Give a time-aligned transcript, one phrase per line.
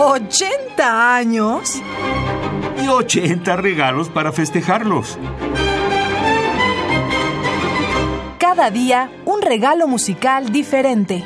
[0.00, 1.74] ¿80 años?
[2.82, 5.18] Y 80 regalos para festejarlos.
[8.38, 11.22] Cada día un regalo musical diferente.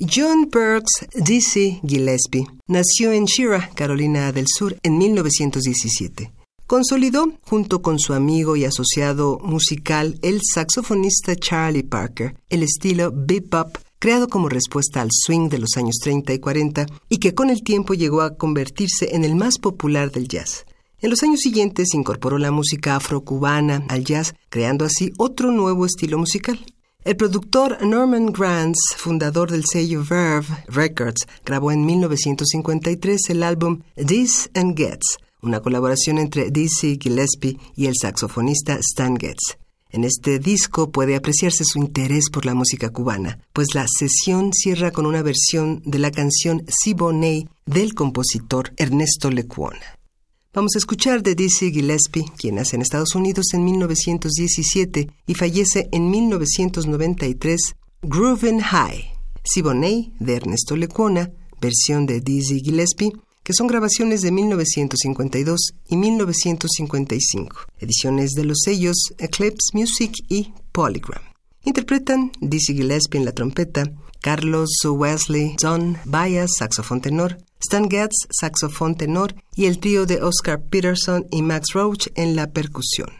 [0.00, 6.32] John Burks Dizzy Gillespie nació en Shira, Carolina del Sur, en 1917.
[6.66, 13.76] Consolidó, junto con su amigo y asociado musical, el saxofonista Charlie Parker, el estilo bebop
[14.00, 17.62] creado como respuesta al swing de los años 30 y 40 y que con el
[17.62, 20.64] tiempo llegó a convertirse en el más popular del jazz.
[21.02, 26.18] En los años siguientes incorporó la música afrocubana al jazz, creando así otro nuevo estilo
[26.18, 26.58] musical.
[27.04, 34.50] El productor Norman Granz, fundador del sello Verve Records, grabó en 1953 el álbum This
[34.54, 39.59] and Gets, una colaboración entre Dizzy Gillespie y el saxofonista Stan Getz.
[39.92, 44.92] En este disco puede apreciarse su interés por la música cubana, pues la sesión cierra
[44.92, 49.98] con una versión de la canción Siboney del compositor Ernesto Lecuona.
[50.52, 55.88] Vamos a escuchar de Dizzy Gillespie, quien nace en Estados Unidos en 1917 y fallece
[55.90, 59.12] en 1993, Groovin' High,
[59.44, 63.12] Siboney de Ernesto Lecuona, versión de Dizzy Gillespie,
[63.50, 71.24] que son grabaciones de 1952 y 1955, ediciones de los sellos Eclipse Music y Polygram.
[71.64, 73.90] Interpretan Dizzy Gillespie en la trompeta,
[74.20, 80.62] Carlos Wesley John Baez, saxofón tenor, Stan Getz, saxofón tenor, y el trío de Oscar
[80.62, 83.10] Peterson y Max Roach en la percusión.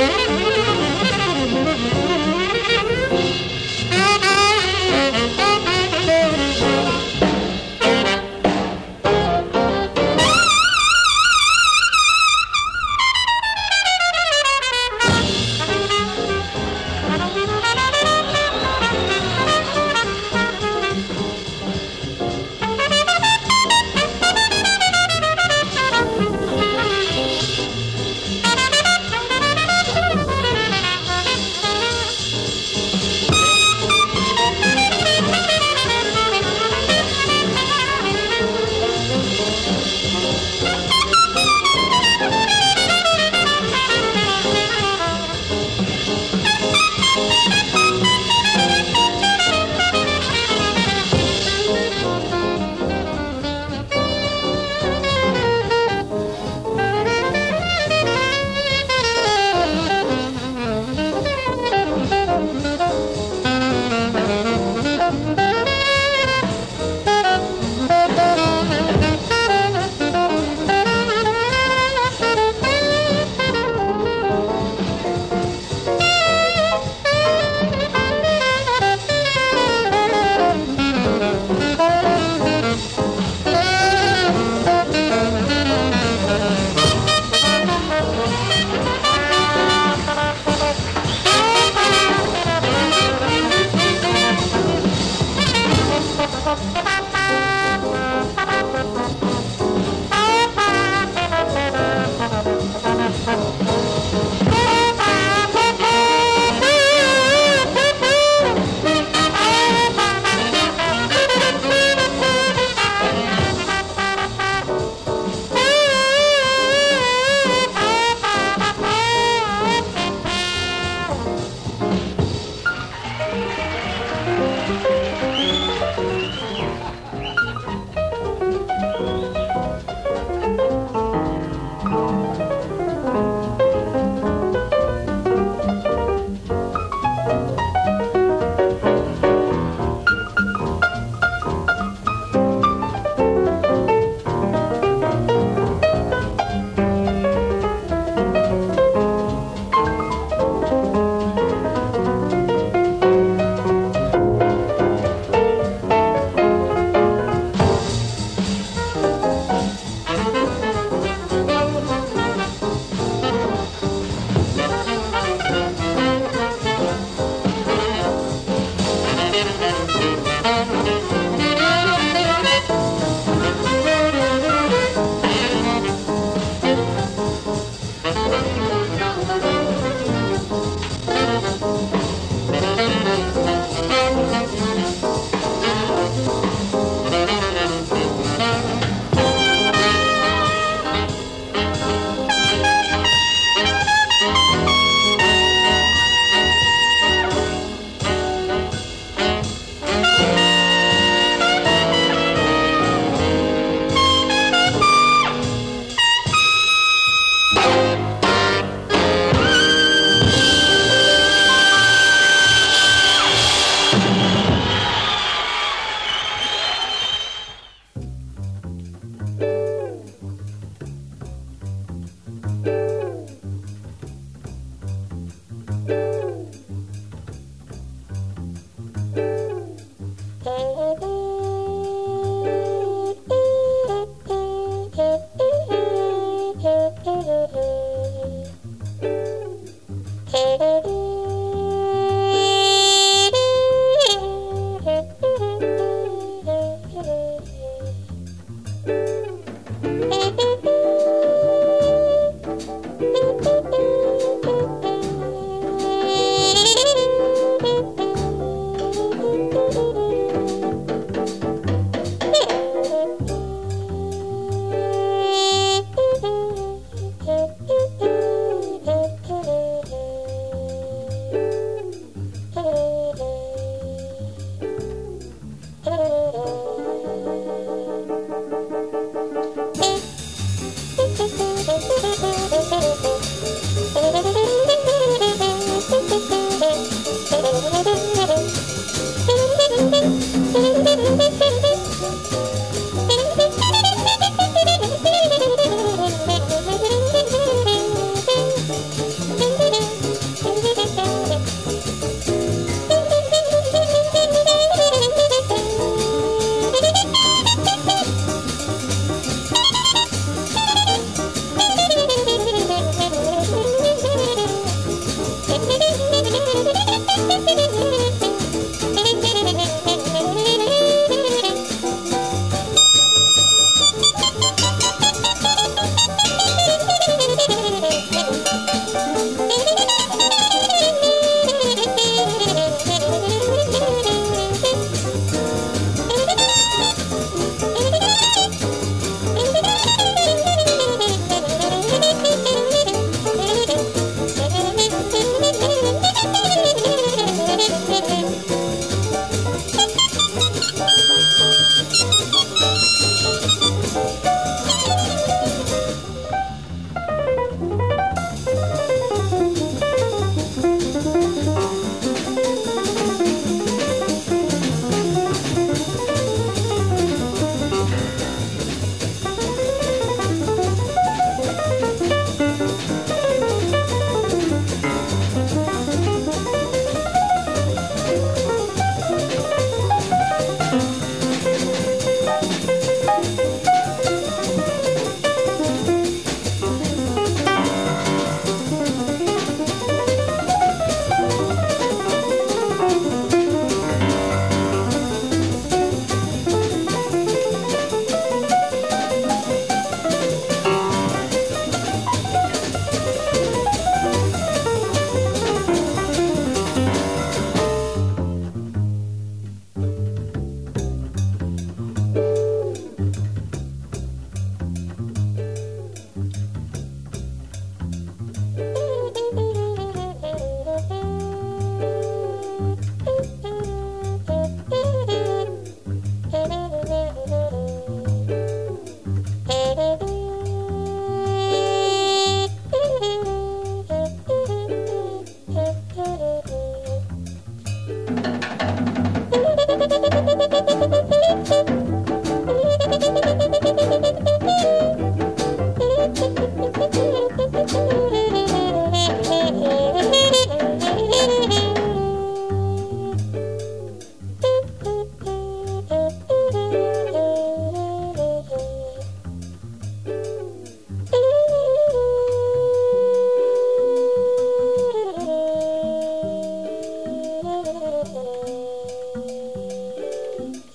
[0.00, 0.39] Mm-hmm.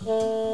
[0.06, 0.45] Mm-hmm.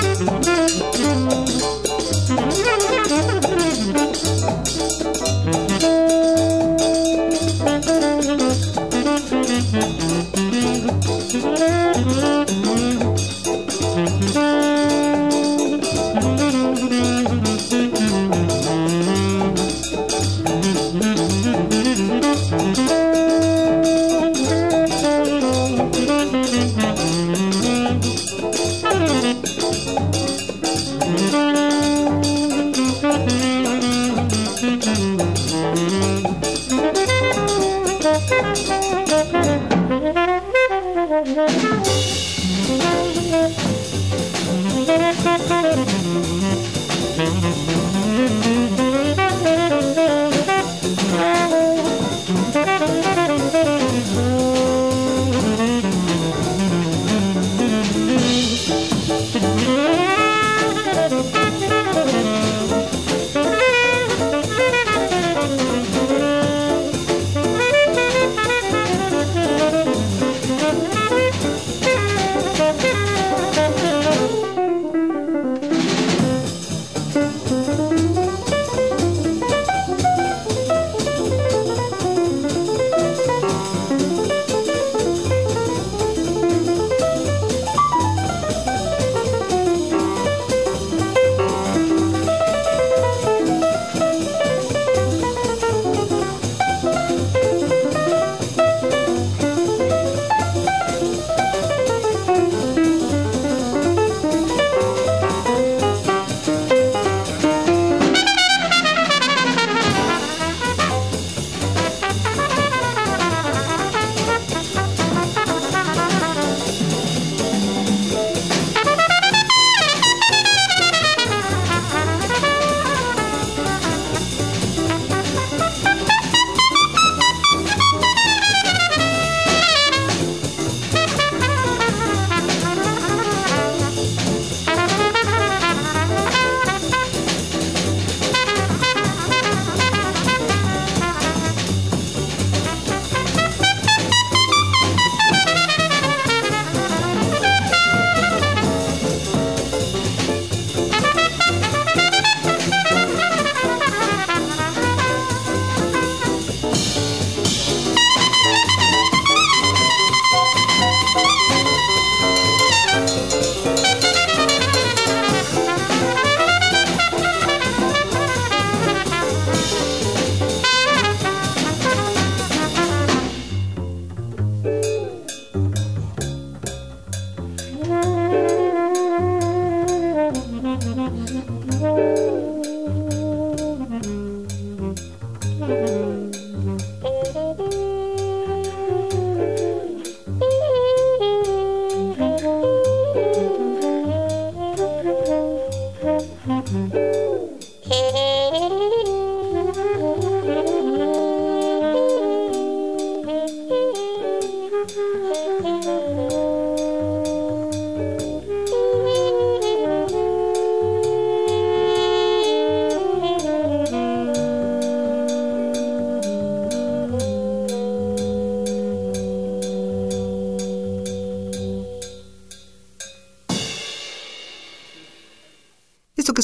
[0.00, 0.69] Música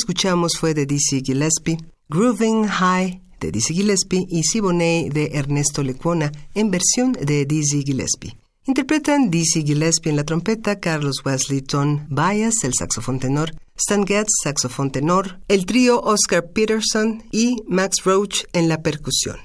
[0.07, 6.31] escuchamos fue de Dizzy Gillespie, Grooving High de Dizzy Gillespie y Siboney de Ernesto Lecuona
[6.55, 8.37] en versión de Dizzy Gillespie.
[8.67, 14.29] Interpretan Dizzy Gillespie en la trompeta, Carlos Wesley Ton Bias, el saxofón tenor, Stan Getz,
[14.45, 19.39] saxofón tenor, el trío Oscar Peterson y Max Roach en la percusión.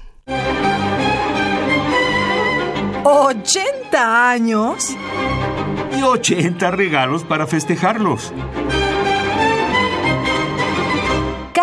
[3.02, 4.96] ¿80 años?
[5.98, 8.32] Y 80 regalos para festejarlos.